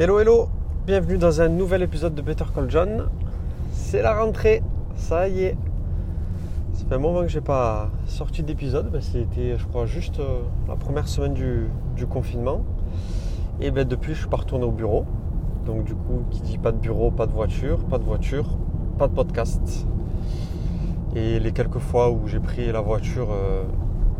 [0.00, 0.48] Hello hello,
[0.86, 3.08] bienvenue dans un nouvel épisode de Better Call John.
[3.72, 4.62] C'est la rentrée,
[4.94, 5.56] ça y est.
[6.72, 10.42] Ça fait un moment que j'ai pas sorti d'épisode, ben, c'était je crois juste euh,
[10.68, 12.62] la première semaine du, confinement.
[13.60, 15.04] Et ben depuis je suis pas retourné au bureau.
[15.66, 18.56] Donc du coup qui dit pas de bureau, pas de voiture, pas de voiture,
[18.98, 19.84] pas de podcast.
[21.16, 23.64] Et les quelques fois où j'ai pris la voiture euh,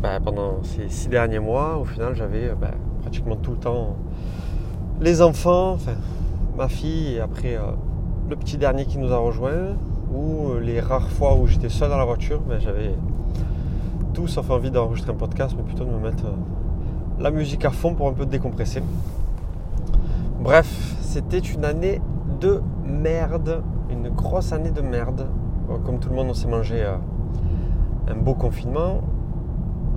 [0.03, 3.95] ben, pendant ces six derniers mois, au final j'avais ben, pratiquement tout le temps
[5.01, 5.93] les enfants, enfin
[6.57, 7.71] ma fille et après euh,
[8.29, 9.77] le petit dernier qui nous a rejoint
[10.13, 12.93] ou euh, les rares fois où j'étais seul dans la voiture, ben, j'avais
[14.13, 16.35] tout sauf envie d'enregistrer un podcast, mais plutôt de me mettre euh,
[17.19, 18.83] la musique à fond pour un peu décompresser.
[20.41, 22.01] Bref, c'était une année
[22.41, 25.27] de merde, une grosse année de merde.
[25.85, 29.01] Comme tout le monde, on s'est mangé un beau confinement.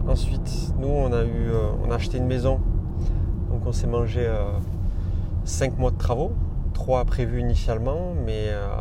[0.06, 1.22] Ensuite, nous, on a
[1.86, 2.58] on a acheté une maison,
[3.50, 4.28] donc on s'est mangé
[5.44, 6.32] 5 mois de travaux,
[6.72, 8.76] 3 prévus initialement, mais euh,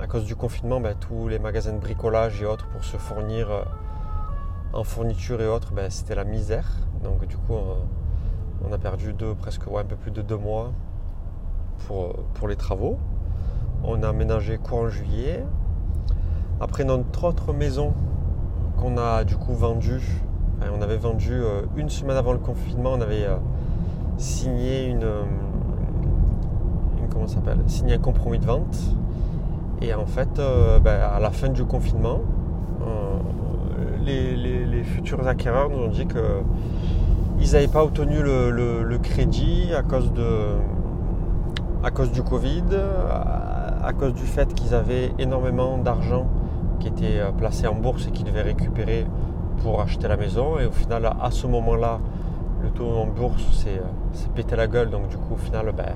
[0.00, 3.50] à cause du confinement, ben, tous les magasins de bricolage et autres pour se fournir
[3.50, 3.64] euh,
[4.72, 6.70] en fourniture et autres, ben, c'était la misère.
[7.02, 7.54] Donc du coup,
[8.64, 10.72] on, a perdu deux, presque un peu plus de 2 mois
[11.86, 12.98] pour, pour les travaux.
[13.82, 15.44] On a aménagé courant juillet.
[16.60, 17.94] Après notre autre maison
[18.78, 20.22] qu'on a du coup vendue,
[20.72, 23.26] on avait vendu euh, une semaine avant le confinement, on avait
[24.16, 25.04] signé une,
[27.14, 28.76] comment s'appelle, signé un compromis de vente.
[29.80, 32.20] Et en fait, euh, ben, à la fin du confinement,
[32.82, 33.16] euh,
[34.04, 40.28] les, futurs acquéreurs nous ont dit qu'ils n'avaient pas obtenu le, crédit à cause, de,
[41.82, 42.64] à cause du Covid,
[43.10, 46.26] à, cause du fait qu'ils avaient énormément d'argent
[46.80, 49.06] qui était euh, placé en bourse et qu'ils devaient récupérer
[49.62, 50.58] pour acheter la maison.
[50.58, 51.98] Et au final, à ce moment-là,
[52.62, 53.80] le taux en bourse s'est
[54.34, 54.90] pété la gueule.
[54.90, 55.94] Donc du coup, au final, ben,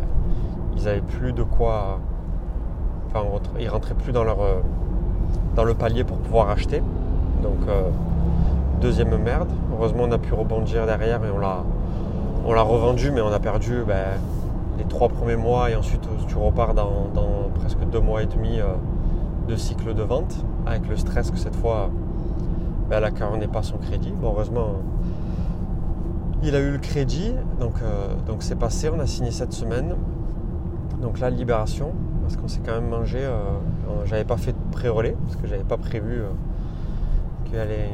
[0.78, 1.98] ils n'avaient plus de quoi.
[3.08, 3.24] Enfin,
[3.58, 4.60] ils rentraient plus dans, leur, euh,
[5.56, 6.82] dans le palier pour pouvoir acheter.
[7.42, 7.88] Donc, euh,
[8.80, 9.48] deuxième merde.
[9.72, 11.64] Heureusement, on a pu rebondir derrière et on l'a,
[12.46, 14.20] on l'a revendu, mais on a perdu ben,
[14.78, 17.08] les trois premiers mois et ensuite tu repars dans,
[17.58, 18.66] presque deux mois et demi euh,
[19.48, 20.36] de cycle de vente
[20.66, 21.90] avec le stress que cette fois
[22.88, 24.12] ben, elle n'est pas son crédit.
[24.22, 24.74] Heureusement,
[26.42, 27.74] il a eu le crédit, donc,
[28.26, 29.96] donc c'est passé, on a signé cette semaine.
[31.00, 31.92] Donc là, libération,
[32.22, 33.20] parce qu'on s'est quand même mangé.
[33.22, 33.40] Euh,
[34.04, 36.28] j'avais pas fait de pré-relais, parce que j'avais pas prévu euh,
[37.44, 37.90] qu'il y allait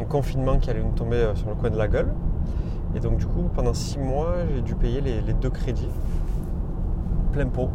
[0.00, 2.12] un confinement qui allait nous tomber euh, sur le coin de la gueule.
[2.94, 5.88] Et donc, du coup, pendant six mois, j'ai dû payer les, deux crédits,
[7.32, 7.70] plein pot.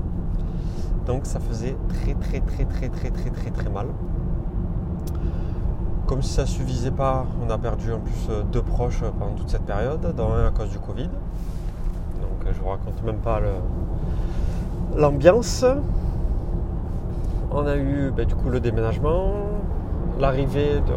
[1.05, 3.87] Donc, ça faisait très, très, très, très, très, très, très, très mal.
[6.05, 9.49] Comme si ça ne suffisait pas, on a perdu en plus deux proches pendant toute
[9.49, 11.09] cette période, dont un à cause du Covid.
[12.21, 13.49] Donc, je vous raconte même pas le
[14.95, 15.65] l'ambiance.
[17.51, 19.33] On a eu ben, du coup le déménagement,
[20.19, 20.93] l'arrivée de.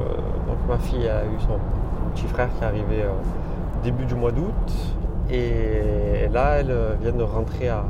[0.47, 1.59] Donc ma fille a eu son
[2.15, 3.11] petit frère qui est arrivé euh,
[3.83, 4.73] début du mois d'août.
[5.31, 7.85] Et là, elle euh, vient de rentrer à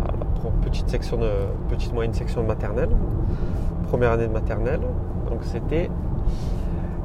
[0.44, 1.30] la petite section de
[1.68, 2.90] petite moyenne section de maternelle,
[3.88, 4.80] première année de maternelle.
[5.28, 5.90] Donc c'était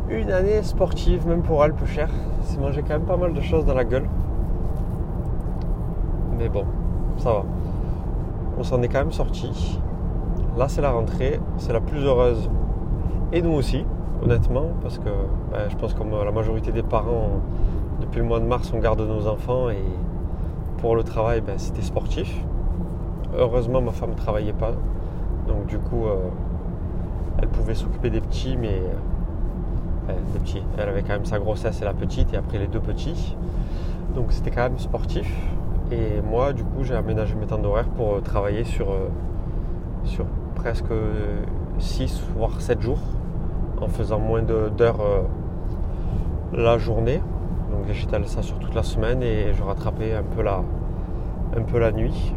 [0.10, 2.10] une année sportive, même pour elle, peu cher.
[2.44, 4.08] C'est mangé quand même pas mal de choses dans la gueule.
[6.38, 6.66] Mais bon,
[7.18, 7.44] ça va
[8.58, 9.80] on s'en est quand même sorti.
[10.58, 12.50] Là, c'est la rentrée, c'est la plus heureuse.
[13.32, 13.86] Et nous aussi,
[14.24, 15.10] honnêtement, parce que
[15.52, 17.42] ben, je pense que la majorité des parents,
[18.02, 19.84] depuis le mois de mars, on garde nos enfants et
[20.80, 22.34] pour le travail, ben, c'était sportif.
[23.38, 24.72] Heureusement, ma femme ne travaillait pas.
[25.48, 26.16] Donc, du coup, euh,
[27.40, 28.82] elle pouvait s'occuper des petits, mais
[30.10, 30.64] euh, petits.
[30.78, 33.36] Elle avait quand même sa grossesse et la petite, et après les deux petits.
[34.16, 35.32] Donc, c'était quand même sportif.
[35.90, 39.08] Et moi, du coup, j'ai aménagé mes temps d'horaire pour euh, travailler sur, euh,
[40.04, 40.26] sur
[40.56, 40.92] presque
[41.80, 43.00] 6 voire 7 jours
[43.80, 45.22] en faisant moins d'heures euh,
[46.52, 47.22] la journée.
[47.72, 50.62] Donc j'étalais ça sur toute la semaine et je rattrapais un peu la,
[51.56, 52.34] un peu la nuit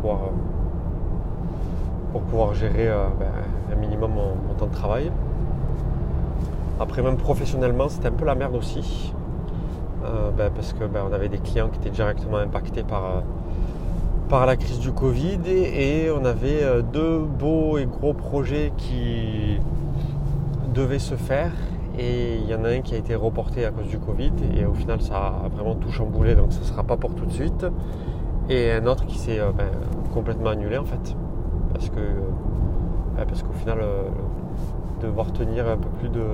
[0.00, 0.30] pour pouvoir,
[2.12, 3.26] pour pouvoir gérer ben,
[3.72, 5.10] un minimum mon, temps de travail.
[6.78, 9.14] Après même professionnellement c'était un peu la merde aussi.
[10.04, 13.20] Euh, ben, parce que ben, on avait des clients qui étaient directement impactés par, euh,
[14.28, 19.58] par la crise du Covid et, on avait euh, deux beaux et gros projets qui
[20.74, 21.52] devaient se faire.
[21.98, 24.66] Et il y en a un qui a été reporté à cause du Covid et
[24.66, 27.32] au final ça a vraiment tout chamboulé donc ce ne sera pas pour tout de
[27.32, 27.64] suite.
[28.50, 29.68] Et un autre qui s'est ben,
[30.12, 31.16] complètement annulé en fait.
[31.72, 32.00] Parce que
[33.16, 33.78] parce qu'au final
[35.00, 36.24] devoir tenir un peu plus de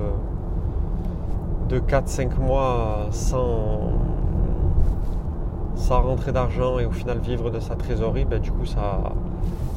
[1.71, 3.93] de 4-5 mois sans,
[5.75, 9.13] sans rentrer d'argent et au final vivre de sa trésorerie, ben, du coup ça,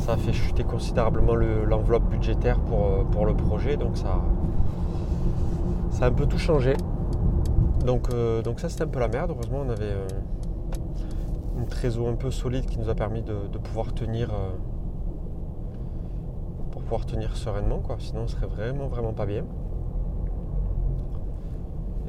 [0.09, 3.77] a fait chuter considérablement l'enveloppe budgétaire pour, euh, pour, le projet.
[3.77, 4.21] Donc ça,
[5.93, 6.75] ça a un peu tout changé.
[7.87, 9.31] Donc, euh, ça c'était un peu la merde.
[9.31, 10.09] Heureusement on avait euh,
[11.59, 14.31] une trésor un peu solide qui nous a permis de, pouvoir tenir
[16.73, 17.97] pouvoir tenir sereinement quoi.
[18.01, 19.45] Sinon on serait vraiment vraiment pas bien.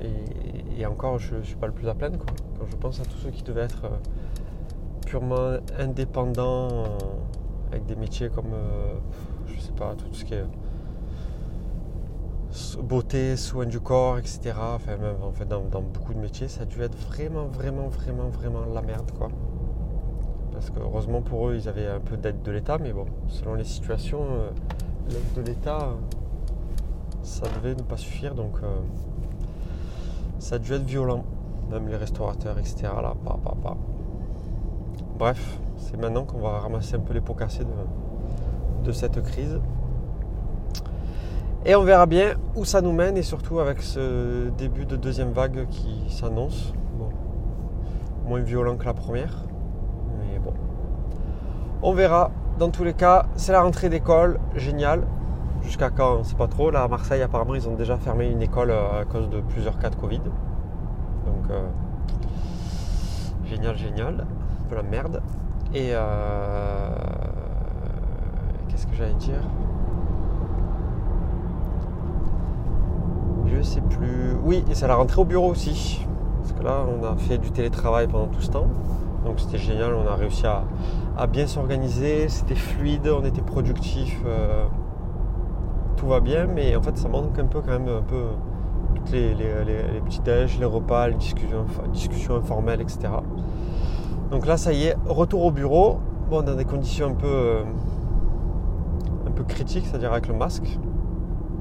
[0.01, 2.19] Et, encore je ne suis pas le plus à plaindre
[2.59, 3.89] Quand je pense à tous ceux qui devaient être
[5.05, 6.83] purement indépendants
[7.71, 8.95] avec des métiers comme, euh,
[9.47, 10.45] je sais pas, tout ce qui est
[12.81, 14.53] beauté, soins du corps, etc.
[14.75, 18.29] Enfin, même, en fait, dans, beaucoup de métiers, ça a dû être vraiment, vraiment, vraiment,
[18.29, 19.29] vraiment la merde, quoi.
[20.53, 23.55] Parce que heureusement pour eux, ils avaient un peu d'aide de l'État, mais bon, selon
[23.55, 24.49] les situations, euh,
[25.09, 25.89] l'aide de l'État,
[27.23, 28.79] ça devait ne pas suffire, donc euh,
[30.45, 31.23] ça a dû être violent,
[31.71, 32.83] même les restaurateurs, etc.
[33.01, 33.15] Là.
[35.17, 37.63] Bref, c'est maintenant qu'on va ramasser un peu les pots cassés
[38.83, 39.59] de, cette crise.
[41.65, 45.31] Et on verra bien où ça nous mène et surtout avec ce début de deuxième
[45.31, 46.75] vague qui s'annonce.
[48.27, 49.45] moins violent que la première.
[50.19, 50.53] Mais bon.
[51.81, 52.29] On verra.
[52.59, 54.39] Dans tous les cas, c'est la rentrée d'école.
[54.53, 55.07] Génial.
[55.65, 56.69] Jusqu'à quand On ne sait pas trop.
[56.71, 59.77] Là à Marseille, apparemment, ils ont déjà fermé une école euh, à cause de plusieurs
[59.79, 60.19] cas de Covid.
[60.19, 61.67] Donc, euh,
[63.45, 64.25] génial, génial.
[64.65, 65.21] Un peu la merde.
[65.73, 66.95] Et euh,
[68.69, 69.41] qu'est-ce que j'allais dire?
[73.47, 74.35] Je sais plus.
[74.43, 76.05] Oui, et c'est la rentrée au bureau aussi.
[76.41, 78.67] Parce que là, on a fait du télétravail pendant tout ce temps.
[79.25, 84.65] Donc c'était génial, on a réussi à, bien s'organiser, c'était fluide, on était productif, euh,
[86.05, 88.25] tout va bien, mais en fait ça manque un peu quand même un peu
[88.93, 89.33] toutes les,
[90.05, 93.09] petits déj, les repas, les discussions, informelles, etc.
[94.29, 95.97] Donc là, ça y est, retour au bureau.
[96.29, 97.63] Bon, dans des conditions un peu, euh,
[99.27, 100.77] un peu critiques, c'est-à-dire avec le masque.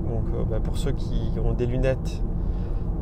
[0.08, 2.22] Donc euh, ben, pour ceux qui ont des lunettes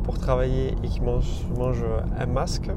[0.03, 1.85] pour travailler et qui mangent,
[2.19, 2.69] un masque,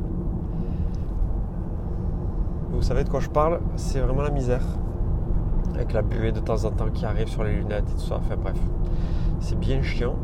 [2.73, 4.63] vous savez de quoi je parle, c'est vraiment la misère.
[5.77, 8.17] Avec la buée de temps en temps qui arrive sur les lunettes et tout ça.
[8.17, 8.59] Enfin bref,
[9.41, 10.17] c'est bien chiant.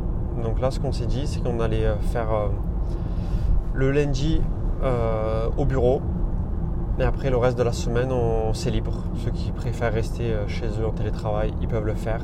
[0.42, 2.28] Donc là, ce qu'on s'est dit, c'est qu'on allait euh, faire
[3.74, 4.40] le lundi
[5.56, 6.02] au bureau
[6.98, 8.92] et après, le reste de la semaine, on, c'est libre.
[9.16, 12.20] Ceux qui préfèrent rester euh, chez eux en télétravail, ils peuvent le faire.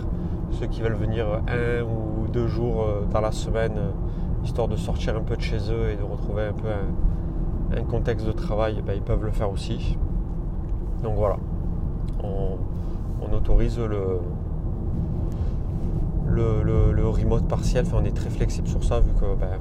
[0.51, 4.77] Ceux qui veulent venir un ou deux jours euh, dans la semaine, euh, histoire de
[4.77, 8.83] sortir un peu de chez eux et de retrouver un peu un, contexte de travail,
[8.87, 9.97] ben, ils peuvent le faire aussi.
[11.03, 11.39] Donc voilà,
[13.33, 14.21] autorise le,
[17.09, 17.85] remote partiel.
[17.87, 19.59] Enfin, on est très flexible sur ça vu que ben,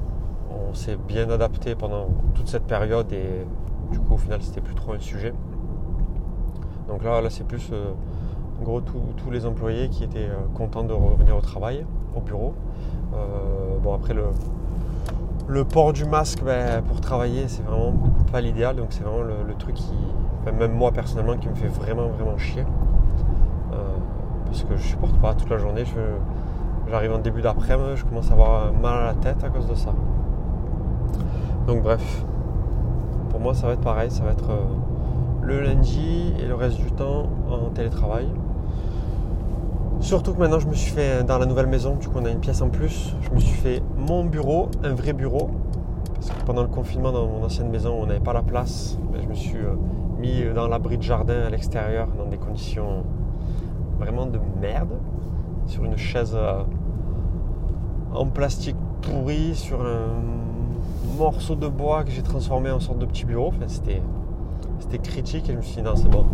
[0.70, 3.46] on s'est bien adapté pendant toute cette période et
[3.92, 5.34] du coup, au final, c'était plus trop un sujet.
[6.88, 7.92] Donc là, là c'est plus euh,
[8.60, 12.54] en gros tous les employés qui étaient euh, contents de revenir au travail, au bureau.
[13.14, 17.94] Euh, bon, après, le, port du masque ben, pour travailler, c'est vraiment
[18.32, 18.76] pas l'idéal.
[18.76, 19.94] Donc, c'est vraiment le, truc qui,
[20.58, 22.64] même moi personnellement, qui me fait vraiment, vraiment chier.
[24.48, 25.84] Parce que je supporte pas toute la journée.
[26.90, 29.76] J'arrive en début d'après-midi, je commence à avoir mal à la tête à cause de
[29.76, 29.94] ça.
[31.68, 32.26] Donc, bref,
[33.30, 34.10] pour moi, ça va être pareil.
[34.10, 34.64] Ça va être euh,
[35.42, 38.28] le lundi et le reste du temps en télétravail.
[40.00, 42.30] Surtout que maintenant, je me suis fait dans la nouvelle maison, du coup, on a
[42.30, 43.16] une pièce en plus.
[43.22, 45.50] Je me suis fait mon bureau, un vrai bureau.
[46.14, 48.98] Parce que pendant le confinement, dans mon ancienne maison, on n'avait pas la place.
[49.22, 49.76] je me suis euh,
[50.20, 53.04] mis dans l'abri de jardin à l'extérieur, dans des conditions
[54.00, 54.94] vraiment de merde.
[55.66, 56.64] Sur une chaise euh,
[58.14, 63.26] en plastique pourri, sur un morceau de bois que j'ai transformé en sorte de petit
[63.26, 63.48] bureau.
[63.48, 64.02] Enfin, c'était,
[64.80, 66.26] c'était critique et je me suis dit non, c'est bon.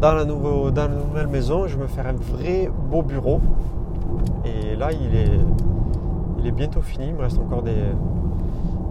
[0.00, 3.40] Dans la, nouveau, dans la nouvelle maison, je me faire un vrai beau bureau.
[4.44, 5.40] Et là, il est,
[6.38, 7.08] il est bientôt fini.
[7.08, 7.74] Il me reste encore des,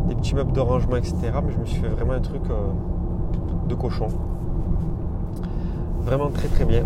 [0.08, 1.16] des petits meubles de rangement, etc.
[1.46, 2.68] Mais je me suis fait vraiment un truc euh,
[3.68, 4.08] de cochon.
[6.02, 6.86] Vraiment très très bien.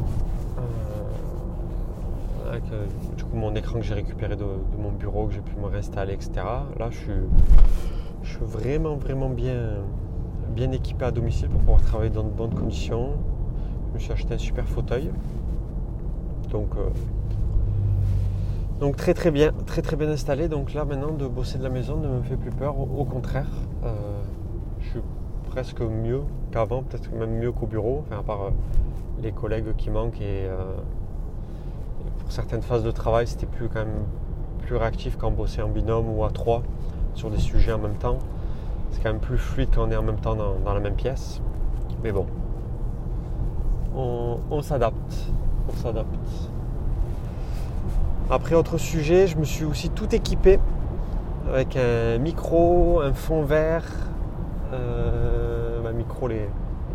[2.72, 2.86] Euh,
[3.18, 4.46] du coup mon écran que j'ai récupéré de,
[4.78, 6.32] mon bureau, que j'ai pu me réinstaller, etc.
[6.80, 7.12] Là, je suis
[8.24, 9.84] je suis vraiment, vraiment bien,
[10.50, 13.12] bien équipé à domicile pour pouvoir travailler dans de bonnes conditions.
[13.90, 15.12] Je me suis acheté un super fauteuil.
[16.50, 16.90] Donc, euh,
[18.80, 20.48] donc très très bien, très très bien installé.
[20.48, 22.80] Donc là maintenant de bosser de la maison ne me fait plus peur.
[22.80, 23.50] Au, contraire,
[23.84, 23.94] euh,
[24.80, 25.02] je suis
[25.50, 28.52] presque mieux qu'avant, peut-être même mieux qu'au bureau, à part
[29.22, 30.48] les collègues qui manquent et,
[32.34, 34.06] certaines phases de travail c'était plus quand même
[34.64, 36.64] plus réactif quand on en binôme ou à trois
[37.14, 38.18] sur des sujets en même temps.
[38.92, 41.42] C'est quand même plus fluide quand on est en même temps dans, la même pièce.
[42.04, 42.26] Mais bon,
[43.96, 45.28] on, s'adapte.
[45.70, 46.08] On s'adapte.
[48.30, 50.60] Après, autre sujet, je me suis aussi tout équipé
[51.52, 53.86] avec un micro, un fond vert,
[54.74, 56.50] euh, un micro, les,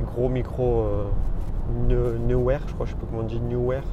[0.05, 3.85] gros micros euh, Newware, je crois, je sais pas comment on dit, Newware,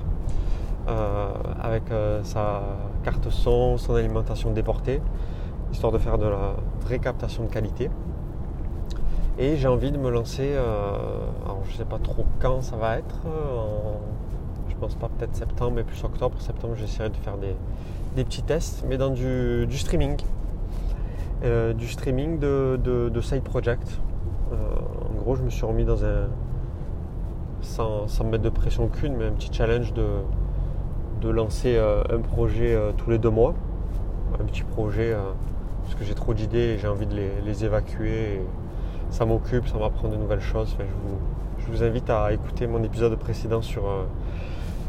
[0.88, 1.84] avec
[2.24, 2.62] sa
[3.04, 5.02] carte son, son alimentation déportée,
[5.72, 7.90] histoire de faire de la vraie captation de qualité.
[9.38, 10.96] Et j'ai envie de me lancer, euh,
[11.44, 13.94] alors je ne sais pas trop quand ça va être, euh,
[14.70, 18.86] je pense pas peut-être septembre, mais plus octobre, septembre j'essaierai de faire des, petits tests,
[18.88, 20.22] mais dans du, streaming.
[21.44, 24.00] Euh, du streaming de, side project.
[24.54, 26.30] en gros je me suis remis dans un,
[27.60, 30.06] sans, sans mettre de pression qu'une, mais un petit challenge de,
[31.26, 33.54] de lancer un projet tous les deux mois.
[34.40, 35.16] Un petit projet,
[35.84, 37.16] parce que j'ai trop d'idées et j'ai envie de
[37.46, 38.42] les, évacuer
[39.10, 40.76] ça m'occupe, ça m'apprend de nouvelles choses.
[41.60, 44.04] je, vous, invite à écouter mon épisode précédent sur, euh,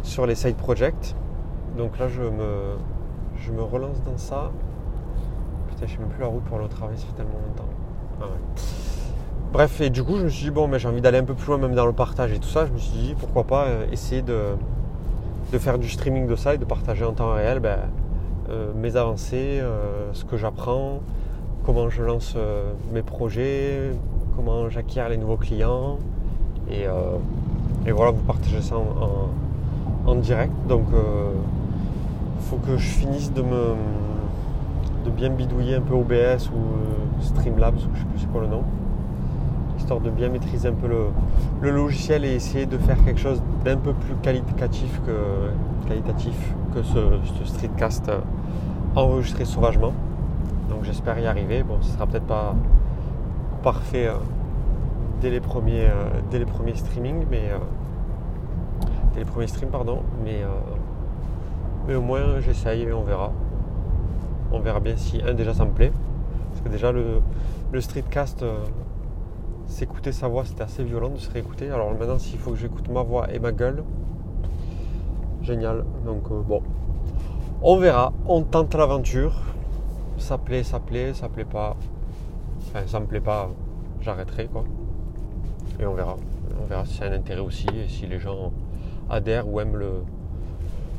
[0.02, 1.14] sur les side projects.
[1.76, 2.76] Donc là, je me,
[3.36, 4.50] je me relance dans ça.
[5.68, 7.68] Putain, je sais même plus la route pour au travail, ça fait tellement longtemps.
[8.20, 8.24] Ah
[9.52, 11.34] Bref, et du coup, je me suis dit, bon, mais j'ai envie d'aller un peu
[11.34, 12.66] plus loin, même dans le partage et tout ça.
[12.66, 14.56] Je me suis dit, pourquoi pas euh, essayer de,
[15.52, 17.78] de faire du streaming de ça et de partager en temps réel ben,
[18.48, 19.60] euh, mes avancées,
[20.12, 21.00] ce que j'apprends,
[21.64, 22.36] comment je lance
[22.92, 23.92] mes projets,
[24.36, 25.98] comment j'acquiers les nouveaux clients.
[26.70, 27.16] Et, euh,
[27.92, 30.52] voilà, vous partagez ça en, direct.
[30.68, 31.30] Donc il euh,
[32.40, 33.74] faut que je finisse de me
[35.04, 38.40] de bien bidouiller un peu OBS ou euh, Streamlabs, ou je sais plus c'est quoi
[38.40, 38.62] le nom.
[39.78, 43.78] Histoire de bien maîtriser un peu le, logiciel et essayer de faire quelque chose d'un
[43.78, 47.00] peu plus qualitatif que, qualitatif que ce,
[47.44, 48.12] streetcast
[48.94, 49.92] enregistré sauvagement.
[50.70, 51.64] Donc j'espère y arriver.
[51.64, 52.54] Bon, ce sera peut-être pas
[53.64, 54.12] parfait euh,
[55.20, 57.58] dès, les premiers, euh, dès les premiers streamings, mais euh,
[59.14, 60.42] dès les premiers streams, pardon, mais,
[61.88, 63.32] mais au moins j'essaye et on verra.
[64.52, 65.90] On verra bien si un déjà ça me plaît.
[66.50, 67.20] Parce que déjà le,
[67.72, 68.44] le streetcast,
[69.66, 71.70] s'écouter sa voix, c'était assez violent de se réécouter.
[71.70, 73.84] Alors maintenant s'il faut que j'écoute ma voix et ma gueule,
[75.42, 75.84] génial.
[76.04, 76.62] Donc bon,
[77.62, 79.34] on verra, on tente l'aventure.
[80.18, 81.76] Ça plaît, ça plaît, ça plaît pas,
[82.68, 83.50] Enfin, ça me plaît pas,
[84.00, 84.64] j'arrêterai quoi.
[85.78, 86.16] Et on verra.
[86.60, 88.52] On verra si c'est un intérêt aussi et si les gens
[89.10, 90.02] adhèrent ou aiment le,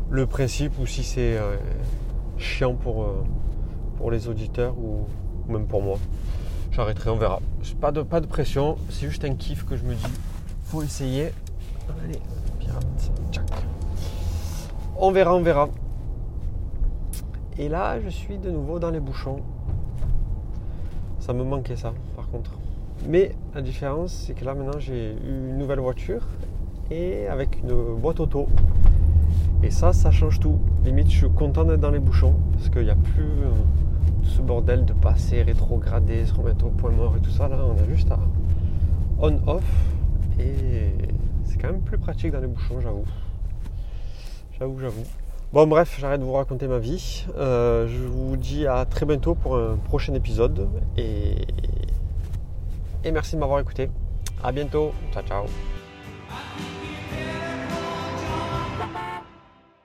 [0.09, 1.57] le principe ou si c'est euh,
[2.37, 3.23] chiant pour, euh,
[3.97, 5.07] pour les auditeurs ou,
[5.51, 5.97] même pour moi.
[6.77, 7.39] J'arrêterai, on verra.
[7.81, 10.13] Pas de, pas de pression, c'est juste un kiff que je me dis.
[10.65, 11.31] Faut essayer.
[12.03, 12.19] Allez,
[12.59, 13.49] pirate, tchac.
[14.95, 15.69] On verra, on verra.
[17.57, 19.39] Et là, je suis de nouveau dans les bouchons.
[21.19, 22.51] Ça me manquait ça, par contre.
[23.07, 26.27] Mais la différence, c'est que là maintenant j'ai eu une nouvelle voiture
[26.91, 28.45] et avec une boîte auto.
[29.63, 30.59] Et ça, ça change tout.
[30.85, 33.49] Limite, je suis content d'être dans les bouchons parce qu'il n'y a plus euh,
[34.27, 37.47] ce bordel de passer, rétrograder, se remettre au point mort et tout ça.
[37.47, 38.19] Là, on a juste à
[39.19, 39.63] on-off
[40.39, 40.93] et
[41.43, 43.05] c'est quand même plus pratique dans les bouchons, j'avoue.
[44.59, 45.03] J'avoue, j'avoue.
[45.53, 47.25] Bon bref, j'arrête de vous raconter ma vie.
[47.37, 50.67] Euh, je vous dis à très bientôt pour un prochain épisode
[50.97, 51.35] et,
[53.03, 53.89] et merci de m'avoir écouté.
[54.43, 54.91] À bientôt.
[55.13, 55.45] Ciao ciao.